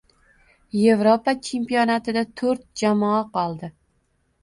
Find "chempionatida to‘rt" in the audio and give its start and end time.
1.49-2.67